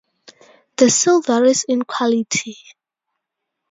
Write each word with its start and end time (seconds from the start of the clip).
The 0.77 0.89
seal 0.89 1.21
varies 1.21 1.63
in 1.67 1.83
quality. 1.83 2.57